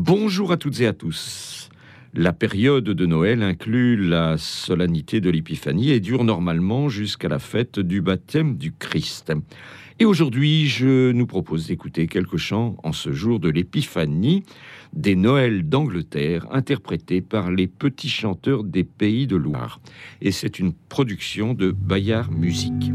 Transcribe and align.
Bonjour 0.00 0.52
à 0.52 0.56
toutes 0.56 0.80
et 0.80 0.86
à 0.86 0.92
tous. 0.92 1.70
La 2.14 2.32
période 2.32 2.84
de 2.84 3.04
Noël 3.04 3.42
inclut 3.42 3.96
la 3.96 4.38
solennité 4.38 5.20
de 5.20 5.28
l'Épiphanie 5.28 5.90
et 5.90 5.98
dure 5.98 6.22
normalement 6.22 6.88
jusqu'à 6.88 7.28
la 7.28 7.40
fête 7.40 7.80
du 7.80 8.00
baptême 8.00 8.58
du 8.58 8.72
Christ. 8.72 9.32
Et 9.98 10.04
aujourd'hui, 10.04 10.68
je 10.68 11.10
nous 11.10 11.26
propose 11.26 11.66
d'écouter 11.66 12.06
quelques 12.06 12.36
chants 12.36 12.76
en 12.84 12.92
ce 12.92 13.10
jour 13.10 13.40
de 13.40 13.48
l'Épiphanie 13.48 14.44
des 14.92 15.16
Noëls 15.16 15.68
d'Angleterre 15.68 16.46
interprétés 16.52 17.20
par 17.20 17.50
les 17.50 17.66
petits 17.66 18.08
chanteurs 18.08 18.62
des 18.62 18.84
pays 18.84 19.26
de 19.26 19.34
Loire. 19.34 19.80
Et 20.20 20.30
c'est 20.30 20.60
une 20.60 20.74
production 20.74 21.54
de 21.54 21.72
Bayard 21.72 22.30
Musique. 22.30 22.92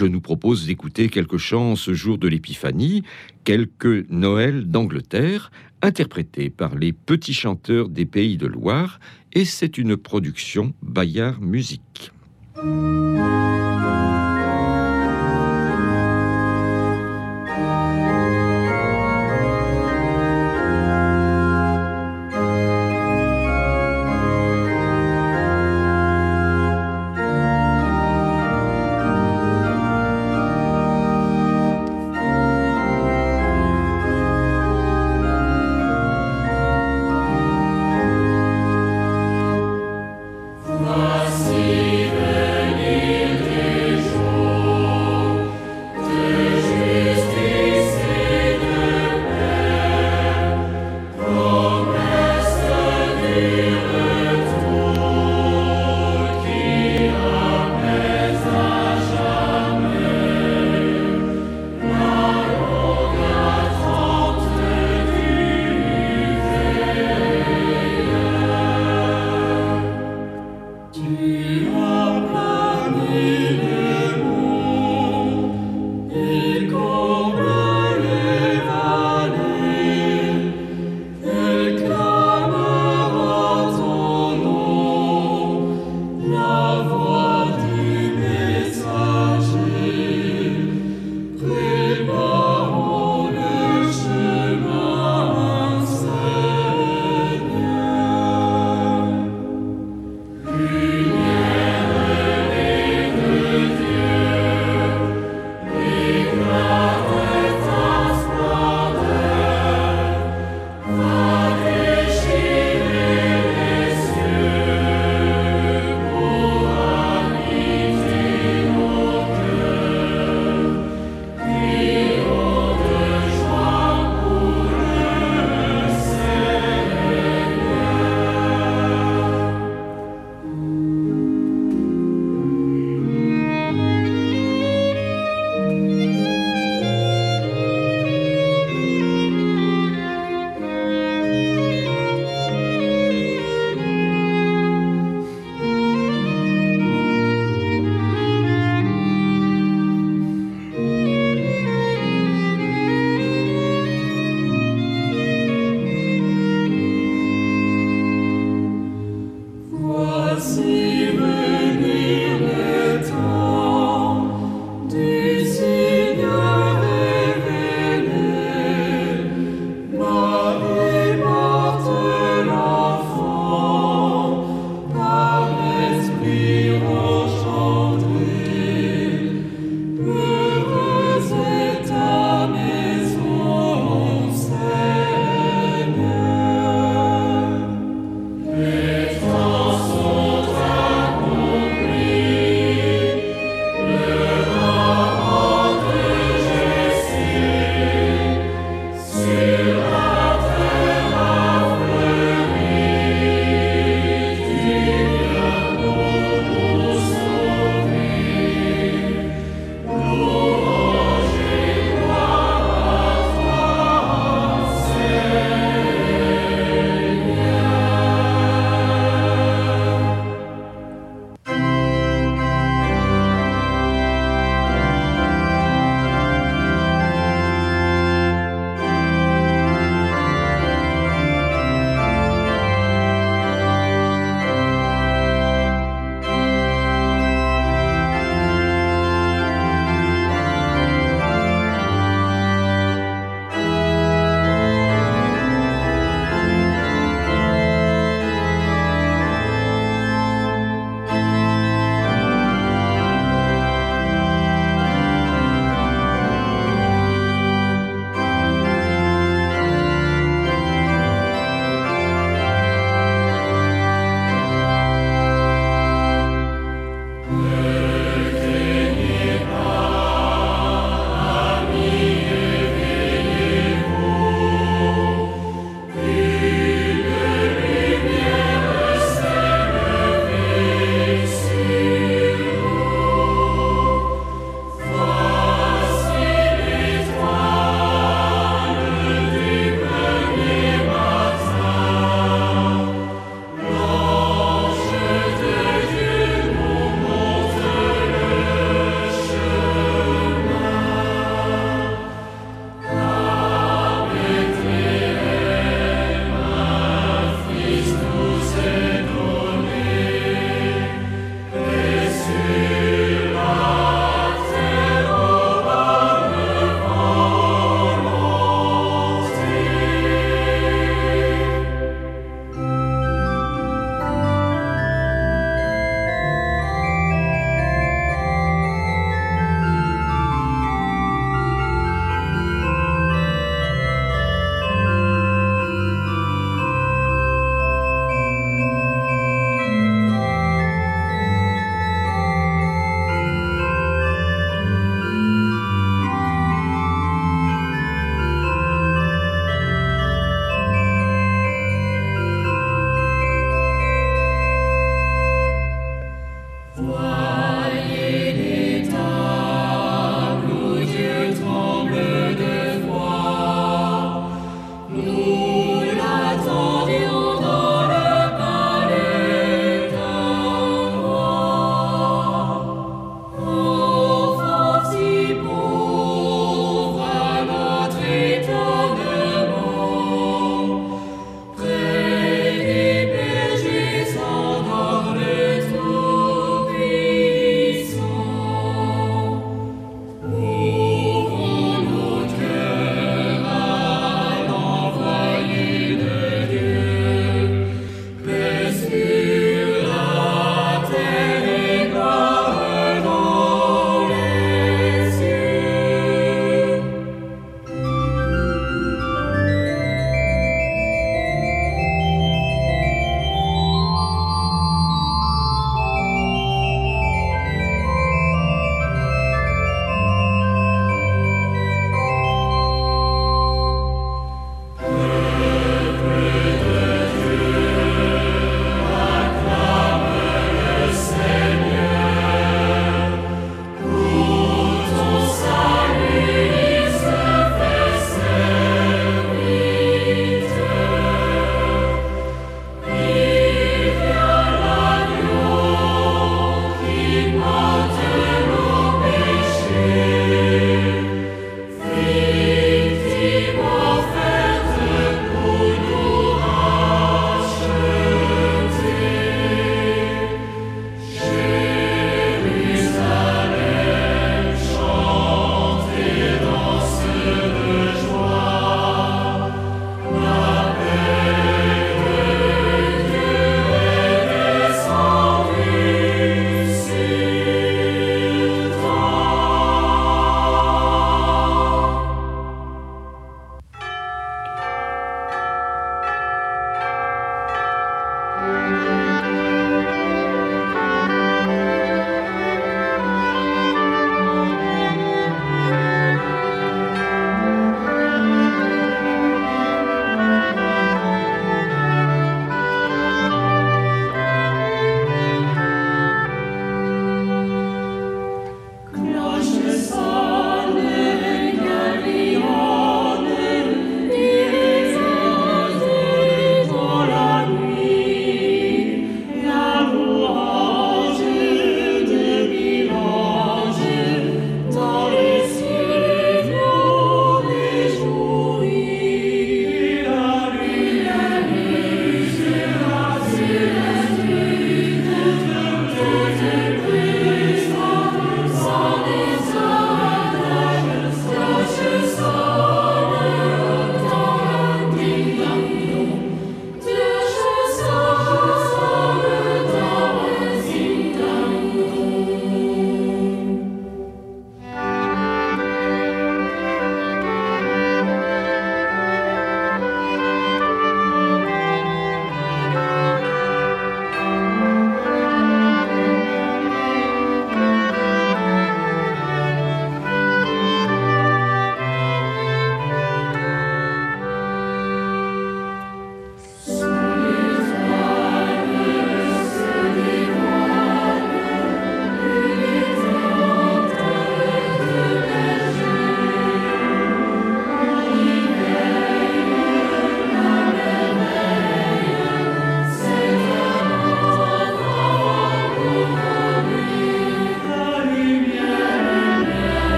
Je 0.00 0.06
nous 0.06 0.22
propose 0.22 0.64
d'écouter 0.64 1.10
quelques 1.10 1.36
chants 1.36 1.76
ce 1.76 1.92
jour 1.92 2.16
de 2.16 2.26
l'Épiphanie, 2.26 3.02
quelques 3.44 4.08
Noëls 4.08 4.64
d'Angleterre, 4.64 5.50
interprétés 5.82 6.48
par 6.48 6.74
les 6.74 6.94
petits 6.94 7.34
chanteurs 7.34 7.90
des 7.90 8.06
Pays 8.06 8.38
de 8.38 8.46
Loire, 8.46 8.98
et 9.34 9.44
c'est 9.44 9.76
une 9.76 9.98
production 9.98 10.72
Bayard 10.80 11.42
Musique. 11.42 12.12